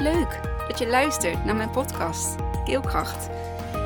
Leuk 0.00 0.40
dat 0.68 0.78
je 0.78 0.88
luistert 0.88 1.44
naar 1.44 1.56
mijn 1.56 1.70
podcast 1.70 2.34
Keelkracht. 2.64 3.28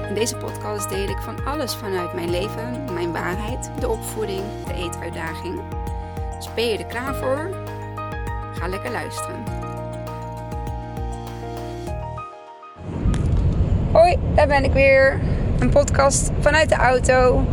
In 0.08 0.14
deze 0.14 0.36
podcast 0.36 0.88
deel 0.88 1.08
ik 1.08 1.18
van 1.20 1.44
alles 1.44 1.74
vanuit 1.74 2.14
mijn 2.14 2.30
leven, 2.30 2.84
mijn 2.92 3.12
waarheid, 3.12 3.70
de 3.80 3.88
opvoeding, 3.88 4.40
de 4.66 4.74
eetuitdaging. 4.74 5.60
Dus 6.36 6.54
ben 6.54 6.66
je 6.66 6.78
er 6.78 6.84
klaar 6.84 7.14
voor? 7.14 7.50
Ga 8.52 8.68
lekker 8.68 8.90
luisteren. 8.90 9.42
Hoi, 13.92 14.18
daar 14.34 14.46
ben 14.46 14.64
ik 14.64 14.72
weer. 14.72 15.20
Een 15.58 15.70
podcast 15.70 16.30
vanuit 16.40 16.68
de 16.68 16.76
auto. 16.76 17.44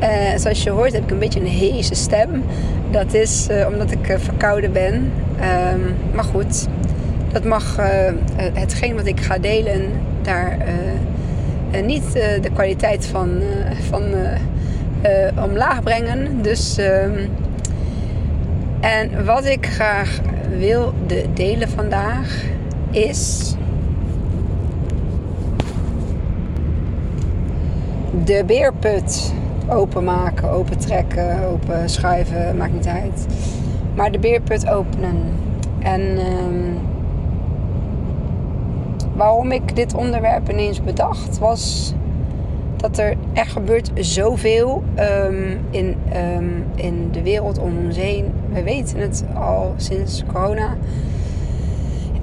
Uh, 0.00 0.36
zoals 0.36 0.62
je 0.62 0.70
hoort 0.70 0.92
heb 0.92 1.02
ik 1.02 1.10
een 1.10 1.18
beetje 1.18 1.40
een 1.40 1.46
heese 1.46 1.94
stem. 1.94 2.44
Dat 2.90 3.14
is 3.14 3.48
uh, 3.50 3.66
omdat 3.66 3.90
ik 3.90 4.08
uh, 4.08 4.18
verkouden 4.18 4.72
ben. 4.72 5.12
Um, 5.74 5.96
maar 6.14 6.24
goed, 6.24 6.66
dat 7.34 7.44
mag 7.44 7.76
hetgeen 8.36 8.94
wat 8.96 9.06
ik 9.06 9.20
ga 9.20 9.38
delen 9.38 9.90
daar 10.22 10.58
niet 11.84 12.12
de 12.12 12.50
kwaliteit 12.52 13.06
van, 13.06 13.42
van 13.88 14.02
omlaag 15.42 15.82
brengen. 15.82 16.42
Dus, 16.42 16.78
um, 16.78 17.28
en 18.80 19.24
wat 19.24 19.44
ik 19.44 19.66
graag 19.66 20.20
wil 20.58 20.92
delen 21.34 21.68
vandaag 21.68 22.42
is 22.90 23.54
de 28.24 28.42
beerput 28.46 29.32
openmaken, 29.68 30.50
open 30.50 30.78
trekken, 30.78 31.44
open 31.44 31.88
schuiven, 31.88 32.56
maakt 32.56 32.72
niet 32.72 32.86
uit. 32.86 33.26
Maar 33.94 34.12
de 34.12 34.18
beerput 34.18 34.68
openen. 34.68 35.16
En 35.78 36.00
um, 36.00 36.78
waarom 39.16 39.52
ik 39.52 39.76
dit 39.76 39.94
onderwerp 39.94 40.50
ineens 40.50 40.82
bedacht 40.82 41.38
was 41.38 41.94
dat 42.76 42.98
er 42.98 43.16
echt 43.32 43.52
gebeurt 43.52 43.90
zoveel 43.94 44.82
um, 44.98 45.60
in, 45.70 45.96
um, 46.36 46.64
in 46.74 47.08
de 47.12 47.22
wereld 47.22 47.58
om 47.58 47.78
ons 47.84 47.96
heen. 47.96 48.32
We 48.52 48.62
weten 48.62 48.98
het 48.98 49.24
al 49.34 49.74
sinds 49.76 50.24
corona. 50.32 50.76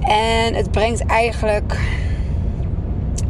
En 0.00 0.54
het 0.54 0.70
brengt 0.70 1.06
eigenlijk 1.06 1.78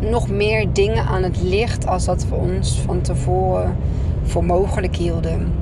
nog 0.01 0.31
meer 0.31 0.73
dingen 0.73 1.05
aan 1.05 1.23
het 1.23 1.43
licht 1.43 1.87
als 1.87 2.05
dat 2.05 2.27
we 2.29 2.35
ons 2.35 2.81
van 2.81 3.01
tevoren 3.01 3.77
voor 4.23 4.45
mogelijk 4.45 4.97
hielden. 4.97 5.53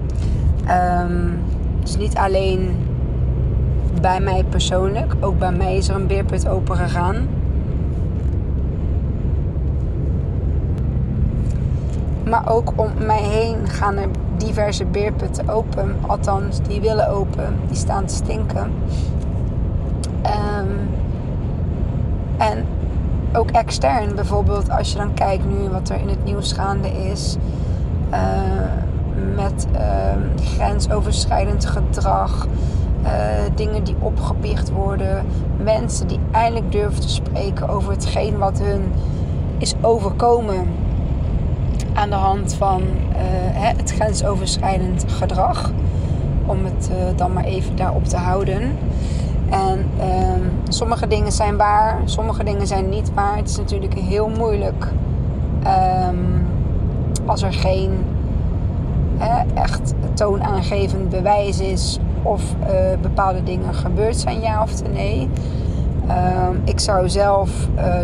Um, 1.02 1.38
dus 1.82 1.96
niet 1.96 2.16
alleen 2.16 2.76
bij 4.00 4.20
mij 4.20 4.44
persoonlijk, 4.48 5.14
ook 5.20 5.38
bij 5.38 5.52
mij 5.52 5.76
is 5.76 5.88
er 5.88 5.94
een 5.94 6.06
beerput 6.06 6.48
open 6.48 6.76
gegaan. 6.76 7.28
Maar 12.30 12.50
ook 12.50 12.72
om 12.76 12.90
mij 12.98 13.22
heen 13.22 13.68
gaan 13.68 13.96
er 13.96 14.08
diverse 14.36 14.84
beerputten 14.84 15.48
open. 15.48 15.96
Althans, 16.06 16.60
die 16.68 16.80
willen 16.80 17.08
open. 17.08 17.56
Die 17.66 17.76
staan 17.76 18.04
te 18.04 18.14
stinken. 18.14 18.72
Um, 20.24 20.88
en 22.38 22.64
ook 23.32 23.50
extern 23.50 24.14
bijvoorbeeld, 24.14 24.70
als 24.70 24.92
je 24.92 24.98
dan 24.98 25.14
kijkt 25.14 25.44
nu 25.44 25.68
wat 25.68 25.88
er 25.88 26.00
in 26.00 26.08
het 26.08 26.24
nieuws 26.24 26.52
gaande 26.52 26.88
is. 26.88 27.36
Uh, 28.10 28.18
met 29.36 29.66
uh, 29.72 29.80
grensoverschrijdend 30.54 31.66
gedrag. 31.66 32.46
Uh, 33.02 33.10
dingen 33.54 33.84
die 33.84 33.96
opgebiecht 33.98 34.70
worden. 34.70 35.24
Mensen 35.56 36.06
die 36.06 36.20
eindelijk 36.30 36.72
durven 36.72 37.00
te 37.00 37.08
spreken 37.08 37.68
over 37.68 37.92
hetgeen 37.92 38.38
wat 38.38 38.58
hun 38.58 38.92
is 39.58 39.74
overkomen. 39.80 40.66
Aan 42.00 42.10
de 42.10 42.16
hand 42.16 42.54
van 42.54 42.82
het 43.54 43.92
grensoverschrijdend 43.92 45.04
gedrag. 45.08 45.72
Om 46.46 46.64
het 46.64 46.90
dan 47.16 47.32
maar 47.32 47.44
even 47.44 47.76
daarop 47.76 48.04
te 48.04 48.16
houden. 48.16 48.62
En 49.50 49.78
um, 49.78 50.50
sommige 50.68 51.06
dingen 51.06 51.32
zijn 51.32 51.56
waar, 51.56 51.98
sommige 52.04 52.44
dingen 52.44 52.66
zijn 52.66 52.88
niet 52.88 53.14
waar. 53.14 53.36
Het 53.36 53.48
is 53.48 53.56
natuurlijk 53.56 53.94
heel 53.94 54.28
moeilijk 54.28 54.92
um, 56.08 56.46
als 57.26 57.42
er 57.42 57.52
geen 57.52 57.90
echt 59.54 59.94
toonaangevend 60.14 61.08
bewijs 61.08 61.60
is 61.60 61.98
of 62.22 62.42
uh, 62.60 62.68
bepaalde 63.02 63.42
dingen 63.42 63.74
gebeurd 63.74 64.16
zijn, 64.16 64.40
ja 64.40 64.62
of 64.62 64.90
nee. 64.92 65.28
Um, 66.48 66.60
ik 66.64 66.80
zou 66.80 67.08
zelf 67.08 67.50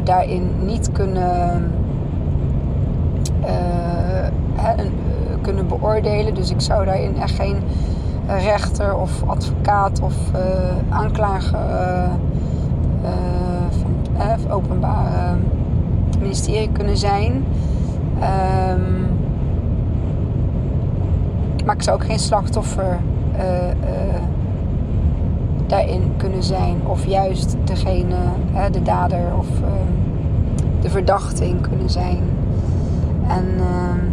daarin 0.05 0.51
niet 0.65 0.93
kunnen, 0.93 1.73
kunnen 5.43 5.69
beoordelen. 5.69 6.35
Dus 6.35 6.51
ik 6.51 6.61
zou 6.61 6.85
daarin 6.85 7.17
echt 7.17 7.35
geen 7.35 7.57
rechter 8.27 8.97
of 8.97 9.23
advocaat 9.27 10.01
of 10.01 10.15
aanklager 10.89 12.09
van 13.71 13.95
het 14.15 14.51
openbare 14.51 15.37
ministerie 16.21 16.73
kunnen 16.73 16.97
zijn. 16.97 17.33
Um, 17.33 19.07
maar 21.65 21.75
ik 21.75 21.83
zou 21.83 21.97
ook 21.97 22.05
geen 22.07 22.19
slachtoffer 22.19 22.99
daarin 25.67 26.13
kunnen 26.17 26.43
zijn. 26.43 26.77
Of 26.87 27.07
juist 27.07 27.57
degene, 27.65 28.17
de 28.71 28.83
dader 28.83 29.37
of 29.39 29.47
de 30.81 30.91
verdachte 30.91 31.49
in 31.49 31.61
kunnen 31.61 31.91
zijn. 31.91 32.19
En 33.29 33.45
um, 33.49 34.07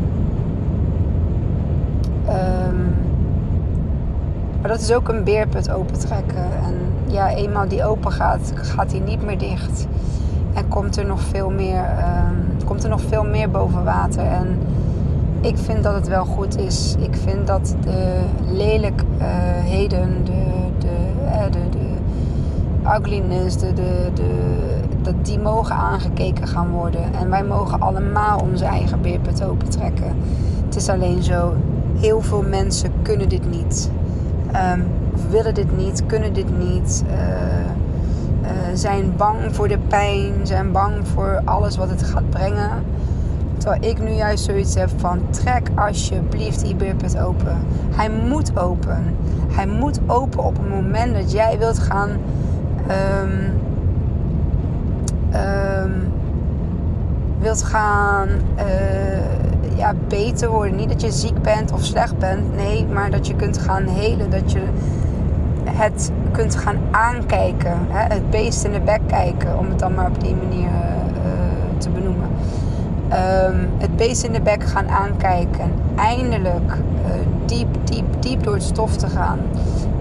maar 4.62 4.72
dat 4.72 4.82
is 4.82 4.94
ook 4.94 5.08
een 5.08 5.24
beerput 5.24 5.72
opentrekken. 5.72 6.46
En 6.64 6.76
ja, 7.06 7.30
eenmaal 7.30 7.68
die 7.68 7.86
open 7.86 8.12
gaat, 8.12 8.52
gaat 8.56 8.90
die 8.90 9.02
niet 9.02 9.26
meer 9.26 9.38
dicht. 9.38 9.88
En 10.54 10.68
komt 10.68 10.98
er 10.98 11.06
nog 11.06 11.22
veel 11.22 11.50
meer, 11.50 11.80
um, 11.80 12.66
komt 12.66 12.84
er 12.84 12.90
nog 12.90 13.02
veel 13.02 13.24
meer 13.24 13.50
boven 13.50 13.84
water. 13.84 14.26
En 14.26 14.60
ik 15.42 15.58
vind 15.58 15.84
dat 15.84 15.94
het 15.94 16.08
wel 16.08 16.26
goed 16.26 16.58
is. 16.58 16.96
Ik 17.00 17.16
vind 17.16 17.48
dat 17.48 17.76
de 17.84 18.22
lelijkheden, 18.46 20.26
de, 20.26 20.44
de, 20.78 20.96
uh, 21.26 21.44
de, 21.52 21.70
de 21.70 21.88
ugliness, 23.00 23.58
de, 23.58 23.74
de, 23.74 24.12
dat 25.06 25.26
die 25.26 25.40
mogen 25.40 25.76
aangekeken 25.76 26.48
gaan 26.48 26.70
worden. 26.70 27.14
En 27.14 27.30
wij 27.30 27.44
mogen 27.44 27.80
allemaal 27.80 28.40
onze 28.40 28.66
eigen 28.66 29.02
beerput 29.02 29.44
opentrekken. 29.44 30.16
Het 30.66 30.76
is 30.76 30.90
alleen 30.90 31.24
zo, 31.24 31.54
heel 31.98 32.22
veel 32.22 32.44
mensen 32.50 32.92
kunnen 33.02 33.30
dit 33.30 33.50
niet. 33.50 33.90
Um, 34.74 34.84
willen 35.30 35.54
dit 35.54 35.78
niet, 35.78 36.06
kunnen 36.06 36.34
dit 36.34 36.58
niet. 36.58 37.04
Uh, 37.08 37.14
uh, 38.42 38.50
zijn 38.74 39.14
bang 39.18 39.56
voor 39.56 39.68
de 39.68 39.78
pijn, 39.88 40.32
zijn 40.44 40.72
bang 40.72 41.08
voor 41.08 41.42
alles 41.46 41.78
wat 41.78 41.90
het 41.90 42.04
gaat 42.04 42.30
brengen. 42.30 42.70
Terwijl 43.58 43.84
ik 43.92 44.00
nu 44.00 44.10
juist 44.10 44.44
zoiets 44.44 44.76
heb 44.76 44.90
van 44.96 45.20
trek 45.30 45.70
alsjeblieft 45.76 46.62
die 46.62 46.76
beerput 46.76 47.20
open. 47.20 47.58
Hij 47.96 48.10
moet 48.10 48.60
open. 48.60 49.16
Hij 49.52 49.68
moet 49.68 50.00
open 50.08 50.44
op 50.44 50.58
het 50.58 50.70
moment 50.70 51.14
dat 51.14 51.32
jij 51.32 51.58
wilt 51.58 51.80
gaan 51.80 52.10
um, 52.10 53.62
wilt 57.44 57.64
gaan 57.64 58.30
uh, 58.58 59.78
ja, 59.78 59.94
beter 60.08 60.50
worden. 60.50 60.76
Niet 60.76 60.90
dat 60.90 61.02
je 61.02 61.12
ziek 61.12 61.42
bent 61.42 61.72
of 61.72 61.84
slecht 61.84 62.18
bent. 62.18 62.56
Nee, 62.56 62.86
maar 62.86 63.12
dat 63.12 63.28
je 63.28 63.36
kunt 63.36 63.58
gaan 63.58 63.88
helen. 63.88 64.30
Dat 64.30 64.52
je 64.52 64.62
het 65.66 66.12
kunt 66.32 66.56
gaan 66.56 66.78
aankijken. 66.92 67.78
Hè? 67.88 68.14
Het 68.14 68.30
beest 68.30 68.64
in 68.64 68.72
de 68.72 68.80
bek 68.80 69.02
kijken. 69.08 69.58
Om 69.58 69.70
het 69.70 69.80
dan 69.80 69.94
maar 69.94 70.08
op 70.08 70.24
die 70.24 70.36
manier 70.36 70.70
uh, 70.70 71.78
te 71.78 71.90
benoemen. 71.90 72.30
Um, 73.46 73.70
het 73.78 73.96
beest 73.96 74.24
in 74.24 74.32
de 74.32 74.42
bek 74.42 74.64
gaan 74.64 74.90
aankijken. 74.90 75.62
En 75.62 75.72
eindelijk 75.96 76.72
uh, 77.06 77.12
diep, 77.46 77.78
diep, 77.84 78.06
diep 78.20 78.44
door 78.44 78.54
het 78.54 78.64
stof 78.64 78.96
te 78.96 79.08
gaan. 79.08 79.40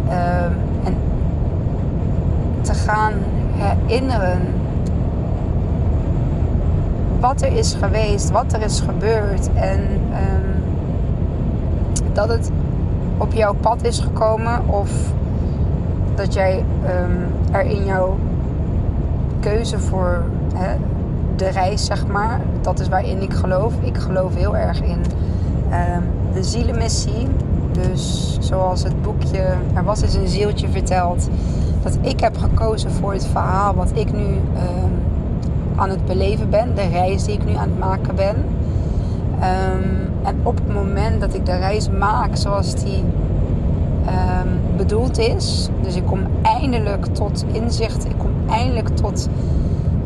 Um, 0.08 0.56
en 0.84 0.96
te 2.60 2.74
gaan 2.74 3.12
herinneren 3.54 4.40
wat 7.22 7.42
er 7.42 7.56
is 7.56 7.74
geweest, 7.74 8.30
wat 8.30 8.52
er 8.52 8.62
is 8.62 8.80
gebeurd. 8.80 9.52
En 9.54 9.80
um, 9.80 10.62
dat 12.12 12.28
het 12.28 12.50
op 13.18 13.32
jouw 13.32 13.54
pad 13.54 13.84
is 13.84 13.98
gekomen 13.98 14.68
of 14.68 14.90
dat 16.14 16.32
jij 16.32 16.64
um, 17.04 17.26
er 17.52 17.64
in 17.64 17.84
jouw 17.84 18.18
keuze 19.40 19.78
voor 19.78 20.24
hè, 20.54 20.76
de 21.36 21.48
reis, 21.48 21.84
zeg 21.84 22.06
maar, 22.06 22.40
dat 22.60 22.80
is 22.80 22.88
waarin 22.88 23.22
ik 23.22 23.32
geloof. 23.32 23.72
Ik 23.80 23.96
geloof 23.96 24.34
heel 24.34 24.56
erg 24.56 24.82
in 24.82 24.98
um, 25.72 26.04
de 26.32 26.42
zielenmissie. 26.42 27.28
Dus 27.72 28.36
zoals 28.40 28.82
het 28.82 29.02
boekje 29.02 29.54
Er 29.74 29.84
was 29.84 30.02
eens 30.02 30.14
een 30.14 30.28
zieltje 30.28 30.68
verteld. 30.68 31.28
dat 31.82 31.98
ik 32.00 32.20
heb 32.20 32.36
gekozen 32.36 32.90
voor 32.90 33.12
het 33.12 33.26
verhaal 33.26 33.74
wat 33.74 33.90
ik 33.94 34.12
nu 34.12 34.26
ehm, 34.56 35.01
aan 35.76 35.90
het 35.90 36.04
beleven 36.04 36.50
ben, 36.50 36.74
de 36.74 36.88
reis 36.88 37.24
die 37.24 37.34
ik 37.34 37.44
nu 37.44 37.54
aan 37.54 37.68
het 37.68 37.78
maken 37.78 38.14
ben. 38.14 38.36
Ehm, 39.40 40.02
en 40.22 40.40
op 40.42 40.54
het 40.54 40.72
moment 40.72 41.20
dat 41.20 41.34
ik 41.34 41.46
de 41.46 41.56
reis 41.56 41.90
maak 41.90 42.36
zoals 42.36 42.74
die 42.74 43.04
um, 44.06 44.76
bedoeld 44.76 45.18
is, 45.18 45.68
dus 45.82 45.96
ik 45.96 46.06
kom 46.06 46.20
eindelijk 46.42 47.06
tot 47.06 47.44
inzicht, 47.52 48.04
ik 48.04 48.18
kom 48.18 48.30
eindelijk 48.48 48.88
tot 48.88 49.28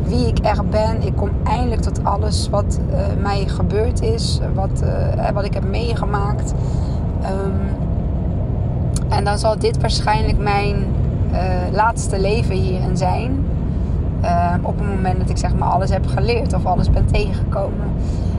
wie 0.03 0.27
ik 0.27 0.37
er 0.41 0.65
ben, 0.69 1.01
ik 1.01 1.15
kom 1.15 1.29
eindelijk 1.43 1.81
tot 1.81 2.03
alles 2.03 2.49
wat 2.49 2.79
uh, 2.89 2.95
mij 3.21 3.47
gebeurd 3.47 4.01
is, 4.01 4.39
wat, 4.53 4.83
uh, 4.83 5.29
wat 5.29 5.43
ik 5.43 5.53
heb 5.53 5.69
meegemaakt. 5.69 6.53
Um, 7.23 7.85
en 9.09 9.23
dan 9.23 9.37
zal 9.37 9.59
dit 9.59 9.81
waarschijnlijk 9.81 10.37
mijn 10.37 10.85
uh, 11.31 11.39
laatste 11.71 12.19
leven 12.19 12.55
hierin 12.55 12.97
zijn. 12.97 13.45
Op 14.61 14.77
het 14.77 14.87
moment 14.87 15.19
dat 15.19 15.29
ik 15.29 15.37
zeg 15.37 15.55
maar 15.55 15.69
alles 15.69 15.89
heb 15.89 16.07
geleerd 16.07 16.53
of 16.53 16.65
alles 16.65 16.89
ben 16.89 17.05
tegengekomen. 17.05 17.87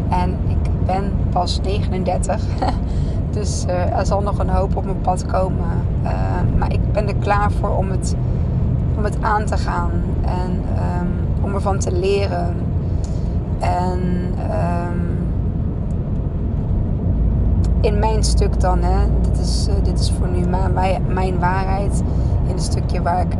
En 0.08 0.31
ik 0.46 0.87
ben 0.87 1.12
pas 1.31 1.61
39. 1.61 2.44
dus 3.31 3.64
uh, 3.69 3.99
er 3.99 4.06
zal 4.06 4.20
nog 4.20 4.38
een 4.38 4.49
hoop 4.49 4.76
op 4.76 4.85
mijn 4.85 5.00
pad 5.00 5.26
komen. 5.26 5.67
Uh, 6.02 6.11
maar 6.58 6.73
ik 6.73 6.93
ben 6.93 7.08
er 7.08 7.17
klaar 7.17 7.50
voor 7.50 7.76
om 7.76 7.90
het, 7.90 8.14
om 8.96 9.05
het 9.05 9.17
aan 9.20 9.44
te 9.44 9.56
gaan. 9.56 9.90
En 10.25 10.62
um, 11.00 11.44
om 11.44 11.55
ervan 11.55 11.79
te 11.79 11.93
leren. 11.93 12.55
En 13.58 14.00
in 17.81 17.99
mijn 17.99 18.25
stuk 18.25 18.61
dan, 18.61 18.82
hè, 18.82 19.06
dit, 19.20 19.38
is, 19.38 19.69
uh, 19.69 19.75
dit 19.82 20.00
is 20.00 20.12
voor 20.19 20.29
nu 20.29 20.46
mijn, 20.46 21.02
mijn 21.08 21.38
waarheid. 21.38 22.02
In 22.48 22.54
het 22.54 22.62
stukje 22.62 23.02
waar 23.02 23.20
ik 23.20 23.36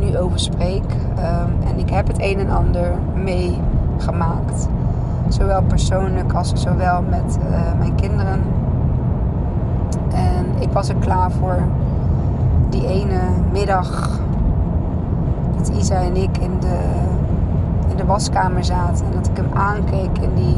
nu 0.00 0.18
over 0.18 0.38
spreek. 0.38 0.84
Um, 1.18 1.68
en 1.70 1.78
ik 1.78 1.90
heb 1.90 2.06
het 2.06 2.20
een 2.20 2.38
en 2.38 2.50
ander 2.50 2.92
meegemaakt. 3.14 4.68
Zowel 5.28 5.62
persoonlijk 5.62 6.32
als 6.32 6.52
zowel 6.54 7.02
met 7.02 7.38
uh, 7.50 7.78
mijn 7.78 7.94
kinderen. 7.94 8.40
En 10.14 10.46
ik 10.58 10.72
was 10.72 10.88
er 10.88 10.94
klaar 10.94 11.30
voor 11.30 11.58
die 12.68 12.86
ene 12.86 13.20
middag 13.52 14.20
dat 15.56 15.68
Isa 15.68 15.94
en 15.94 16.16
ik 16.16 16.38
in 16.38 16.60
de, 16.60 16.78
in 17.90 17.96
de 17.96 18.04
waskamer 18.04 18.64
zaten. 18.64 19.06
En 19.06 19.12
dat 19.12 19.28
ik 19.28 19.36
hem 19.36 19.50
aankeek 19.54 20.18
in 20.20 20.34
die 20.34 20.56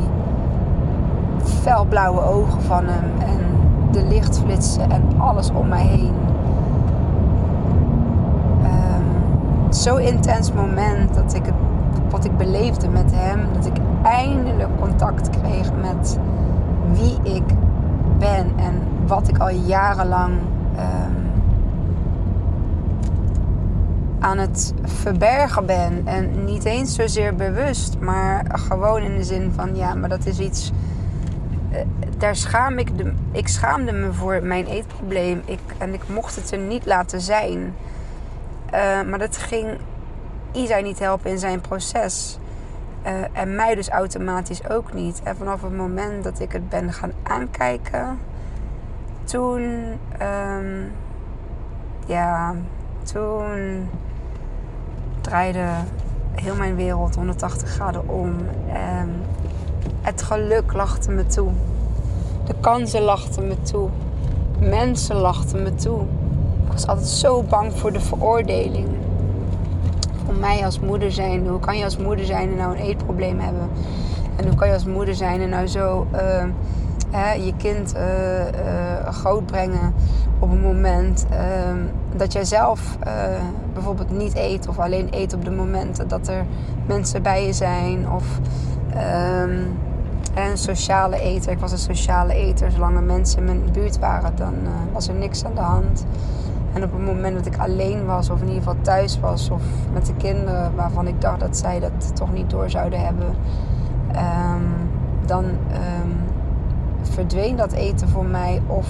felblauwe 1.44 2.20
ogen 2.20 2.62
van 2.62 2.84
hem. 2.84 3.04
En 3.18 3.40
de 3.90 4.04
lichtflitsen 4.08 4.90
en 4.90 5.02
alles 5.18 5.50
om 5.50 5.68
mij 5.68 5.84
heen. 5.86 6.12
Um, 8.62 9.67
Zo'n 9.78 10.00
intens 10.00 10.52
moment 10.52 11.14
dat 11.14 11.34
ik 11.34 11.44
het, 11.44 11.54
wat 12.10 12.24
ik 12.24 12.36
beleefde 12.36 12.88
met 12.88 13.12
hem. 13.14 13.46
Dat 13.52 13.66
ik 13.66 13.76
eindelijk 14.02 14.68
contact 14.80 15.30
kreeg 15.30 15.72
met 15.80 16.18
wie 16.92 17.34
ik 17.34 17.44
ben 18.18 18.52
en 18.56 18.82
wat 19.06 19.28
ik 19.28 19.38
al 19.38 19.50
jarenlang 19.50 20.34
um, 20.76 21.30
aan 24.18 24.38
het 24.38 24.74
verbergen 24.82 25.66
ben. 25.66 26.02
En 26.04 26.44
niet 26.44 26.64
eens 26.64 26.94
zozeer 26.94 27.34
bewust, 27.34 27.98
maar 28.00 28.44
gewoon 28.52 29.02
in 29.02 29.16
de 29.16 29.24
zin 29.24 29.52
van 29.54 29.76
ja, 29.76 29.94
maar 29.94 30.08
dat 30.08 30.26
is 30.26 30.38
iets. 30.38 30.72
Uh, 31.72 31.78
daar 32.16 32.36
schaam 32.36 32.78
ik, 32.78 32.98
de, 32.98 33.12
ik 33.32 33.48
schaamde 33.48 33.92
me 33.92 34.12
voor 34.12 34.42
mijn 34.42 34.66
eetprobleem. 34.66 35.42
Ik, 35.44 35.60
en 35.78 35.94
ik 35.94 36.02
mocht 36.08 36.36
het 36.36 36.50
er 36.50 36.58
niet 36.58 36.86
laten 36.86 37.20
zijn. 37.20 37.74
Uh, 38.74 39.02
maar 39.02 39.18
dat 39.18 39.36
ging 39.36 39.78
Isa 40.52 40.78
niet 40.78 40.98
helpen 40.98 41.30
in 41.30 41.38
zijn 41.38 41.60
proces. 41.60 42.38
Uh, 43.06 43.12
en 43.32 43.54
mij 43.54 43.74
dus 43.74 43.88
automatisch 43.88 44.68
ook 44.68 44.92
niet. 44.92 45.20
En 45.22 45.36
vanaf 45.36 45.62
het 45.62 45.76
moment 45.76 46.24
dat 46.24 46.40
ik 46.40 46.52
het 46.52 46.68
ben 46.68 46.92
gaan 46.92 47.12
aankijken, 47.22 48.18
toen, 49.24 49.62
um, 50.22 50.92
ja, 52.06 52.54
toen 53.02 53.88
draaide 55.20 55.66
heel 56.34 56.54
mijn 56.54 56.76
wereld 56.76 57.14
180 57.14 57.68
graden 57.68 58.08
om. 58.08 58.36
En 58.72 59.22
het 60.00 60.22
geluk 60.22 60.72
lachte 60.72 61.10
me 61.10 61.26
toe. 61.26 61.50
De 62.44 62.54
kansen 62.60 63.02
lachten 63.02 63.48
me 63.48 63.62
toe. 63.62 63.88
Mensen 64.58 65.16
lachten 65.16 65.62
me 65.62 65.74
toe. 65.74 66.06
Was 66.78 66.86
altijd 66.86 67.08
zo 67.08 67.42
bang 67.42 67.72
voor 67.72 67.92
de 67.92 68.00
veroordeling. 68.00 68.88
Voor 70.24 70.34
mij 70.34 70.64
als 70.64 70.80
moeder 70.80 71.12
zijn. 71.12 71.46
Hoe 71.46 71.60
kan 71.60 71.78
je 71.78 71.84
als 71.84 71.96
moeder 71.96 72.24
zijn 72.24 72.50
en 72.50 72.56
nou 72.56 72.76
een 72.76 72.82
eetprobleem 72.82 73.40
hebben? 73.40 73.68
En 74.36 74.46
hoe 74.46 74.54
kan 74.54 74.68
je 74.68 74.74
als 74.74 74.84
moeder 74.84 75.14
zijn 75.14 75.40
en 75.40 75.48
nou 75.48 75.66
zo... 75.66 76.06
Uh, 76.12 76.44
hè, 77.10 77.32
je 77.32 77.52
kind 77.56 77.94
uh, 77.94 78.38
uh, 78.38 79.08
grootbrengen 79.08 79.94
op 80.38 80.50
een 80.50 80.60
moment 80.60 81.26
ehm, 81.30 81.78
dat 82.16 82.32
jij 82.32 82.44
zelf 82.44 82.96
eh, 83.00 83.12
bijvoorbeeld 83.72 84.10
niet 84.10 84.36
eet 84.36 84.68
of 84.68 84.78
alleen 84.78 85.08
eet 85.10 85.34
op 85.34 85.44
de 85.44 85.50
momenten 85.50 86.08
dat 86.08 86.28
er 86.28 86.44
mensen 86.86 87.22
bij 87.22 87.46
je 87.46 87.52
zijn 87.52 88.10
of 88.10 88.24
um, 89.42 89.78
een 90.34 90.58
sociale 90.58 91.20
eter. 91.20 91.52
Ik 91.52 91.58
was 91.58 91.72
een 91.72 91.78
sociale 91.78 92.34
eter. 92.34 92.70
Zolang 92.70 92.96
er 92.96 93.02
mensen 93.02 93.38
in 93.38 93.44
mijn 93.44 93.72
buurt 93.72 93.98
waren, 93.98 94.36
dan 94.36 94.54
was 94.92 95.08
er 95.08 95.14
niks 95.14 95.44
aan 95.44 95.54
de 95.54 95.60
hand. 95.60 96.04
En 96.78 96.84
op 96.84 96.92
het 96.92 97.04
moment 97.04 97.36
dat 97.36 97.46
ik 97.46 97.58
alleen 97.58 98.06
was, 98.06 98.30
of 98.30 98.40
in 98.40 98.46
ieder 98.46 98.62
geval 98.62 98.82
thuis 98.82 99.20
was, 99.20 99.50
of 99.50 99.62
met 99.92 100.06
de 100.06 100.14
kinderen 100.14 100.74
waarvan 100.74 101.06
ik 101.06 101.20
dacht 101.20 101.40
dat 101.40 101.56
zij 101.56 101.80
dat 101.80 102.16
toch 102.16 102.32
niet 102.32 102.50
door 102.50 102.70
zouden 102.70 103.00
hebben, 103.00 103.26
um, 103.26 104.90
dan 105.26 105.44
um, 105.44 106.16
verdween 107.02 107.56
dat 107.56 107.72
eten 107.72 108.08
voor 108.08 108.24
mij. 108.24 108.62
Of 108.66 108.88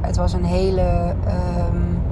het 0.00 0.16
was 0.16 0.32
een 0.32 0.44
hele, 0.44 1.14
um, 1.72 2.02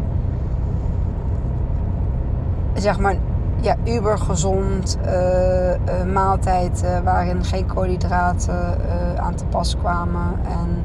zeg 2.75 2.99
maar, 2.99 3.17
ja, 3.61 3.77
uber 3.85 4.19
gezond 4.19 4.99
uh, 5.07 5.71
uh, 5.71 5.77
maaltijd 6.13 6.83
uh, 6.85 6.99
waarin 7.05 7.45
geen 7.45 7.67
koolhydraten 7.67 8.79
aan 9.19 9.35
te 9.35 9.45
pas 9.45 9.77
kwamen. 9.77 10.35
En, 10.45 10.83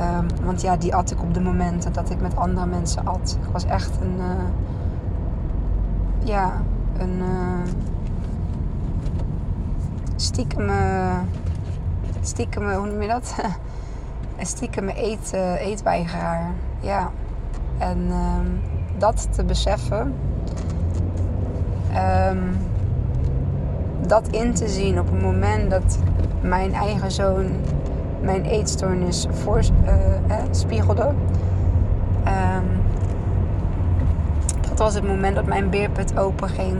um, 0.00 0.26
want 0.44 0.60
ja, 0.60 0.76
die 0.76 0.94
at 0.94 1.10
ik 1.10 1.22
op 1.22 1.34
de 1.34 1.40
momenten 1.40 1.92
dat 1.92 2.10
ik 2.10 2.20
met 2.20 2.36
andere 2.36 2.66
mensen 2.66 3.06
at. 3.06 3.38
Ik 3.42 3.52
was 3.52 3.64
echt 3.64 3.90
een, 4.00 4.20
ja, 6.24 6.52
een 6.98 7.22
stiekem 10.16 10.70
stiekem, 12.28 12.70
hoe 12.70 12.86
noem 12.86 13.02
je 13.02 13.08
dat? 13.08 13.34
een 14.38 14.46
stiekem 14.46 14.88
eet, 14.88 15.32
uh, 15.34 15.66
eetweigeraar. 15.66 16.50
Ja. 16.80 17.10
En 17.78 17.98
um, 17.98 18.60
dat 18.98 19.28
te 19.30 19.44
beseffen. 19.44 20.14
Um, 22.30 22.56
dat 24.06 24.28
in 24.28 24.54
te 24.54 24.68
zien 24.68 25.00
op 25.00 25.10
het 25.10 25.22
moment 25.22 25.70
dat 25.70 25.98
mijn 26.40 26.74
eigen 26.74 27.10
zoon 27.10 27.46
mijn 28.20 28.44
eetstoornis 28.44 29.26
voor, 29.30 29.58
uh, 29.58 30.14
eh, 30.14 30.44
spiegelde. 30.50 31.02
Um, 32.26 32.80
dat 34.68 34.78
was 34.78 34.94
het 34.94 35.06
moment 35.06 35.34
dat 35.34 35.46
mijn 35.46 35.70
beerput 35.70 36.18
open 36.18 36.48
ging. 36.48 36.76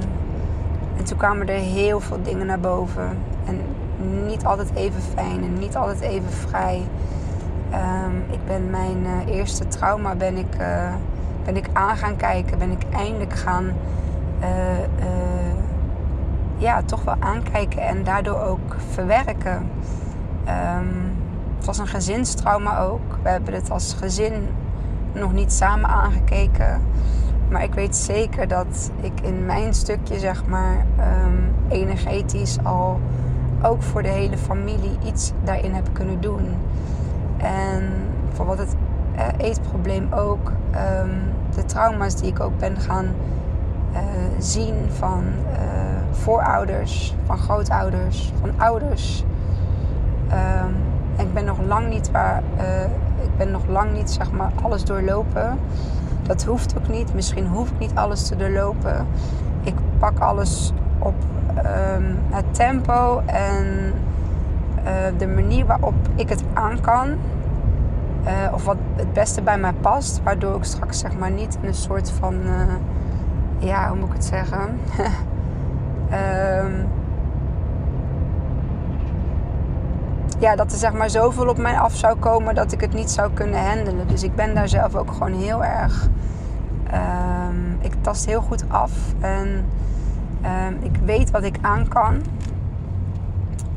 En 0.97 1.05
toen 1.05 1.19
kwamen 1.19 1.49
er 1.49 1.59
heel 1.59 2.01
veel 2.01 2.23
dingen 2.23 2.47
naar 2.47 2.61
boven. 2.61 3.19
En 3.47 3.61
niet 4.27 4.45
altijd 4.45 4.75
even 4.75 5.01
fijn 5.15 5.43
en 5.43 5.59
niet 5.59 5.77
altijd 5.77 6.01
even 6.01 6.31
vrij. 6.31 6.83
Um, 7.73 8.25
ik 8.31 8.47
ben 8.47 8.71
mijn 8.71 8.99
uh, 9.03 9.35
eerste 9.37 9.69
trauma 9.69 10.15
ben 10.15 10.37
ik, 10.37 10.55
uh, 10.61 10.95
ben 11.45 11.57
ik 11.57 11.69
aan 11.73 11.97
gaan 11.97 12.17
kijken. 12.17 12.59
Ben 12.59 12.71
ik 12.71 12.83
eindelijk 12.91 13.33
gaan 13.33 13.73
ja, 16.59 16.83
toch 16.83 17.05
wel 17.05 17.15
aankijken 17.19 17.83
en 17.83 18.05
daardoor 18.05 18.41
ook 18.41 18.77
verwerken. 18.93 19.71
Um, 20.49 21.18
het 21.59 21.67
was 21.67 21.79
een 21.79 21.87
gezinstrauma 21.87 22.81
ook. 22.81 23.19
We 23.23 23.29
hebben 23.29 23.55
het 23.55 23.71
als 23.71 23.97
gezin 23.99 24.49
nog 25.13 25.33
niet 25.33 25.53
samen 25.53 25.91
aangekeken. 25.91 26.81
Maar 27.51 27.63
ik 27.63 27.75
weet 27.75 27.97
zeker 27.97 28.49
dat 28.49 28.91
ik 29.01 29.21
in 29.23 29.47
mijn 29.47 29.75
stukje, 29.75 30.19
zeg 30.19 30.47
maar, 30.47 30.87
um, 31.25 31.55
energetisch 31.69 32.59
al 32.63 33.01
ook 33.63 33.83
voor 33.83 34.03
de 34.03 34.09
hele 34.09 34.39
familie 34.39 34.99
iets 35.05 35.33
daarin 35.45 35.75
heb 35.75 35.89
kunnen 35.93 36.21
doen. 36.21 36.47
En 37.37 37.83
voor 38.33 38.47
wat 38.47 38.59
het 38.59 38.75
uh, 39.17 39.25
eetprobleem 39.37 40.13
ook, 40.13 40.53
um, 41.01 41.11
de 41.55 41.65
trauma's 41.65 42.15
die 42.15 42.31
ik 42.31 42.41
ook 42.41 42.59
ben 42.59 42.77
gaan 42.77 43.07
uh, 43.93 43.99
zien 44.39 44.75
van 44.89 45.25
uh, 45.53 45.59
voorouders, 46.11 47.15
van 47.25 47.39
grootouders, 47.39 48.33
van 48.41 48.51
ouders. 48.57 49.25
Um, 50.33 50.75
ik 51.19 51.35
ben 51.35 51.45
nog 51.45 51.59
lang 51.67 51.89
niet 51.89 52.11
waar, 52.11 52.43
ik 53.23 53.37
ben 53.37 53.51
nog 53.51 53.67
lang 53.67 53.93
niet 53.93 54.11
zeg 54.11 54.31
maar 54.31 54.51
alles 54.63 54.85
doorlopen. 54.85 55.59
Dat 56.23 56.45
hoeft 56.45 56.75
ook 56.79 56.89
niet. 56.89 57.15
Misschien 57.15 57.47
hoef 57.47 57.71
ik 57.71 57.79
niet 57.79 57.95
alles 57.95 58.27
te 58.27 58.37
doorlopen. 58.37 59.07
Ik 59.63 59.75
pak 59.99 60.19
alles 60.19 60.73
op 60.99 61.15
um, 61.57 62.19
het 62.31 62.55
tempo 62.55 63.23
en 63.27 63.93
uh, 64.85 65.19
de 65.19 65.27
manier 65.27 65.67
waarop 65.67 65.95
ik 66.15 66.29
het 66.29 66.43
aan 66.53 66.81
kan. 66.81 67.09
Of 68.53 68.65
wat 68.65 68.77
het 68.97 69.13
beste 69.13 69.43
bij 69.43 69.59
mij 69.59 69.73
past. 69.73 70.21
Waardoor 70.23 70.57
ik 70.57 70.65
straks 70.65 70.99
zeg 70.99 71.19
maar 71.19 71.31
niet 71.31 71.59
in 71.61 71.69
een 71.69 71.75
soort 71.75 72.11
van... 72.11 72.35
Ja, 73.59 73.89
hoe 73.89 73.99
moet 73.99 74.09
ik 74.09 74.15
het 74.15 74.25
zeggen? 74.25 74.79
um, 76.65 76.89
ja, 80.39 80.57
dat 80.57 80.73
er 80.73 80.79
zeg 80.79 80.93
maar 80.93 81.11
zoveel 81.11 81.49
op 81.49 81.59
mij 81.59 81.79
af 81.79 81.97
zou 81.97 82.17
komen 82.19 82.55
dat 82.55 82.73
ik 82.73 82.81
het 82.81 82.93
niet 82.93 83.11
zou 83.11 83.31
kunnen 83.33 83.67
handelen. 83.67 84.09
Dus 84.09 84.23
ik 84.23 84.35
ben 84.35 84.55
daar 84.55 84.69
zelf 84.69 84.95
ook 84.95 85.13
gewoon 85.13 85.33
heel 85.33 85.65
erg. 85.65 86.09
Um, 86.95 87.79
ik 87.81 87.93
tast 88.01 88.27
heel 88.27 88.41
goed 88.41 88.65
af 88.69 88.93
en 89.21 89.65
um, 90.45 90.79
ik 90.83 90.97
weet 91.05 91.31
wat 91.31 91.43
ik 91.43 91.57
aan 91.61 91.89
kan. 91.89 92.23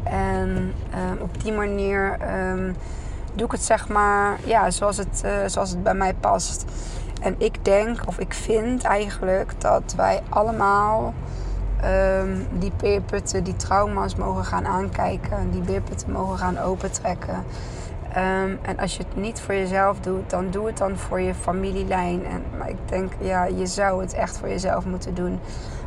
En 0.03 0.50
um, 0.50 1.18
op 1.22 1.44
die 1.44 1.53
manier 1.53 2.18
doe 3.34 3.46
ik 3.46 3.51
het 3.51 3.63
zeg 3.63 3.88
maar 3.88 4.39
ja, 4.44 4.72
zoals, 4.72 4.98
het, 4.98 5.22
uh, 5.25 5.32
zoals 5.46 5.70
het 5.70 5.84
bij 5.84 5.94
mij 5.94 6.13
past. 6.13 6.65
En 7.22 7.36
ik 7.38 7.65
denk, 7.65 8.00
of 8.06 8.20
ik 8.20 8.34
vind 8.34 8.84
eigenlijk 8.84 9.53
dat 9.58 9.94
wij 9.96 10.22
allemaal 10.30 11.13
um, 11.86 12.48
die 12.60 12.72
beerputten, 12.78 13.44
die 13.44 13.56
trauma's 13.56 14.16
mogen 14.16 14.46
gaan 14.46 14.66
aankijken. 14.66 15.52
Die 15.52 15.62
beerputten 15.62 16.12
mogen 16.12 16.38
gaan 16.38 16.58
opentrekken. 16.58 17.36
Um, 18.18 18.60
en 18.62 18.78
als 18.80 18.98
je 18.98 19.04
het 19.04 19.16
niet 19.16 19.42
voor 19.42 19.54
jezelf 19.54 20.00
doet, 20.00 20.30
dan 20.30 20.50
doe 20.50 20.68
het 20.68 20.78
dan 20.78 20.98
voor 20.98 21.22
je 21.22 21.34
familielijn. 21.34 22.26
En, 22.26 22.44
maar 22.58 22.70
ik 22.70 22.78
denk, 22.86 23.14
ja, 23.20 23.44
je 23.44 23.66
zou 23.66 24.02
het 24.02 24.14
echt 24.14 24.38
voor 24.38 24.50
jezelf 24.50 24.86
moeten 24.86 25.14
doen. 25.14 25.40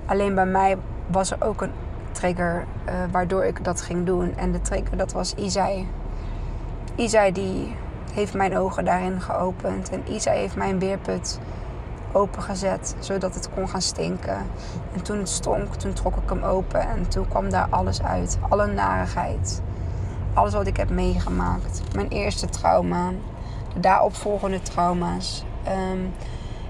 Alleen 0.07 0.35
bij 0.35 0.47
mij 0.47 0.77
was 1.07 1.31
er 1.31 1.37
ook 1.41 1.63
een 1.63 1.73
trigger 2.13 2.65
uh, 2.89 2.95
waardoor 3.11 3.45
ik 3.45 3.65
dat 3.65 3.81
ging 3.81 4.07
doen. 4.07 4.37
En 4.37 4.53
de 4.53 4.61
trigger, 4.61 4.97
dat 4.97 5.13
was 5.13 5.35
Isai. 5.35 5.89
Isai 6.95 7.33
die 7.33 7.77
heeft 8.13 8.35
mijn 8.35 8.59
ogen 8.59 8.85
daarin 8.85 9.21
geopend. 9.21 9.91
En 9.91 10.03
Isai 10.13 10.39
heeft 10.39 10.57
mijn 10.57 10.79
beerput 10.79 11.39
opengezet, 12.14 12.97
zodat 12.99 13.35
het 13.35 13.49
kon 13.54 13.68
gaan 13.68 13.83
stinken. 13.83 14.47
En 14.94 15.02
toen 15.02 15.18
het 15.18 15.28
stonk, 15.28 15.75
toen 15.75 15.92
trok 15.92 16.16
ik 16.16 16.28
hem 16.28 16.42
open 16.42 16.80
en 16.80 17.09
toen 17.09 17.28
kwam 17.28 17.50
daar 17.50 17.66
alles 17.71 18.02
uit. 18.02 18.38
Alle 18.49 18.66
narigheid. 18.66 19.62
Alles 20.35 20.52
wat 20.52 20.66
ik 20.66 20.76
heb 20.76 20.90
meegemaakt. 20.90 21.80
Mijn 21.94 22.09
eerste 22.09 22.47
trauma. 22.47 23.11
De 23.75 23.80
daaropvolgende 23.80 24.62
trauma's. 24.62 25.44
Ehm, 25.64 25.99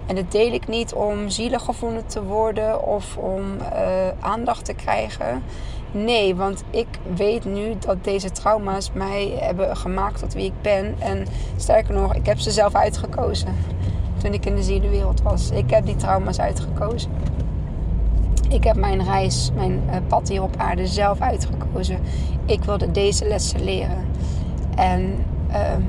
en 0.07 0.15
dat 0.15 0.33
deel 0.33 0.53
ik 0.53 0.69
niet 0.69 0.93
om 0.93 1.29
zielig 1.29 1.63
gevonden 1.63 2.07
te 2.07 2.23
worden 2.25 2.83
of 2.83 3.17
om 3.17 3.43
uh, 3.43 4.09
aandacht 4.21 4.65
te 4.65 4.75
krijgen. 4.75 5.43
Nee, 5.91 6.35
want 6.35 6.65
ik 6.71 6.87
weet 7.15 7.45
nu 7.45 7.79
dat 7.79 8.05
deze 8.05 8.31
trauma's 8.31 8.91
mij 8.93 9.37
hebben 9.41 9.77
gemaakt 9.77 10.19
tot 10.19 10.35
wie 10.35 10.45
ik 10.45 10.63
ben. 10.63 10.95
En 10.99 11.27
sterker 11.57 11.95
nog, 11.95 12.15
ik 12.15 12.27
heb 12.27 12.39
ze 12.39 12.51
zelf 12.51 12.75
uitgekozen 12.75 13.55
toen 14.25 14.33
ik 14.33 14.47
in 14.47 14.55
de 14.55 14.63
zielenwereld 14.63 15.23
was. 15.23 15.51
Ik 15.51 15.71
heb 15.71 15.87
die 15.87 15.97
trauma's 15.97 16.41
uitgekozen. 16.41 17.11
Ik 18.49 18.65
heb 18.65 18.77
mijn 18.77 19.05
reis, 19.05 19.51
mijn 19.55 19.83
eh, 19.91 19.97
pad 20.07 20.29
hier 20.29 20.43
op 20.43 20.57
aarde 20.57 20.87
zelf 20.87 21.21
uitgekozen. 21.21 21.99
Ik 22.45 22.65
wilde 22.65 22.91
deze 22.91 23.29
lessen 23.29 23.65
leren. 23.65 24.05
En 24.77 25.25
um, 25.75 25.87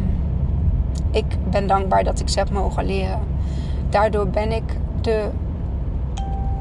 ik 1.11 1.25
ben 1.49 1.67
dankbaar 1.67 2.03
dat 2.03 2.19
ik 2.19 2.29
ze 2.29 2.39
heb 2.39 2.49
mogen 2.49 2.85
leren. 2.85 3.19
Daardoor 3.89 4.27
ben 4.27 4.51
ik 4.51 4.63
de 5.01 5.29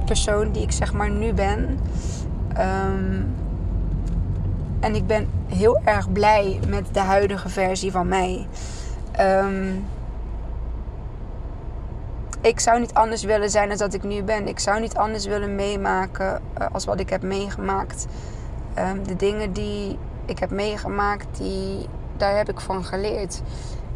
persoon 0.04 0.52
die 0.52 0.62
ik 0.62 0.73
zeg 0.73 0.93
maar 0.93 1.11
nu 1.11 1.33
ben. 1.33 1.78
Um, 2.59 3.35
en 4.81 4.95
ik 4.95 5.07
ben 5.07 5.28
heel 5.47 5.81
erg 5.85 6.12
blij 6.12 6.61
met 6.69 6.87
de 6.93 7.00
huidige 7.00 7.49
versie 7.49 7.90
van 7.90 8.09
mij. 8.09 8.47
Um, 9.21 9.85
ik 12.44 12.60
zou 12.60 12.80
niet 12.80 12.94
anders 12.94 13.22
willen 13.22 13.50
zijn 13.50 13.68
dan 13.68 13.78
dat 13.78 13.94
ik 13.94 14.02
nu 14.02 14.22
ben. 14.22 14.48
Ik 14.48 14.58
zou 14.58 14.80
niet 14.80 14.96
anders 14.96 15.26
willen 15.26 15.54
meemaken 15.54 16.40
uh, 16.60 16.66
als 16.72 16.84
wat 16.84 17.00
ik 17.00 17.10
heb 17.10 17.22
meegemaakt. 17.22 18.06
Um, 18.78 19.06
de 19.06 19.16
dingen 19.16 19.52
die 19.52 19.98
ik 20.24 20.38
heb 20.38 20.50
meegemaakt, 20.50 21.26
die, 21.36 21.88
daar 22.16 22.36
heb 22.36 22.48
ik 22.48 22.60
van 22.60 22.84
geleerd. 22.84 23.42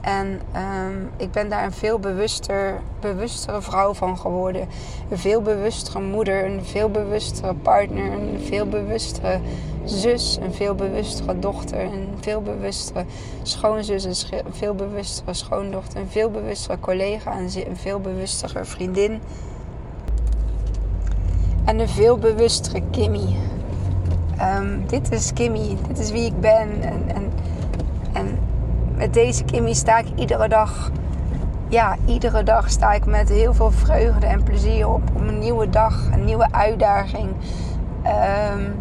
En 0.01 0.41
um, 0.57 1.11
ik 1.17 1.33
ben 1.33 1.49
daar 1.49 1.65
een 1.65 1.73
veel 1.73 1.99
bewuster, 1.99 2.81
bewustere 3.01 3.63
vrouw 3.63 3.95
van 3.95 4.19
geworden. 4.19 4.69
Een 5.11 5.19
veel 5.19 5.43
bewustere 5.43 6.01
moeder, 6.01 6.45
een 6.45 6.65
veel 6.65 6.91
bewustere 6.91 7.55
partner, 7.55 8.13
een 8.13 8.41
veel 8.45 8.67
bewustere 8.67 9.41
zus, 9.89 10.39
een 10.41 10.55
veel 10.55 10.75
bewustere 10.75 11.39
dochter, 11.39 11.81
een 11.81 12.09
veel 12.21 12.43
bewustere 12.43 13.05
schoonzus, 13.43 14.05
een 14.05 14.53
veel 14.53 14.75
bewustere 14.75 15.35
schoondochter, 15.35 16.01
een 16.01 16.09
veel 16.09 16.31
bewustere 16.31 16.81
collega, 16.81 17.39
een 17.39 17.77
veel 17.77 18.01
bewustere 18.01 18.65
vriendin. 18.65 19.21
En 21.65 21.79
een 21.79 21.89
veel 21.89 22.19
bewustere 22.19 22.83
Kimmy. 22.91 23.37
Um, 24.59 24.87
dit 24.87 25.13
is 25.13 25.33
Kimmy, 25.33 25.77
dit 25.89 25.99
is 25.99 26.11
wie 26.11 26.25
ik 26.25 26.41
ben. 26.41 26.83
En, 26.83 27.03
en, 27.07 27.33
en 28.13 28.39
met 28.97 29.15
deze 29.15 29.45
Kimmy 29.45 29.73
sta 29.73 29.99
ik 29.99 30.07
iedere 30.15 30.49
dag. 30.49 30.91
Ja, 31.69 31.97
iedere 32.07 32.43
dag 32.43 32.71
sta 32.71 32.93
ik 32.93 33.07
met 33.07 33.29
heel 33.29 33.55
veel 33.55 33.71
vreugde 33.71 34.27
en 34.27 34.43
plezier 34.43 34.89
op. 34.89 35.03
Om 35.15 35.29
een 35.29 35.39
nieuwe 35.39 35.71
dag, 35.71 36.09
een 36.13 36.25
nieuwe 36.25 36.49
uitdaging. 36.51 37.29
Um, 38.55 38.75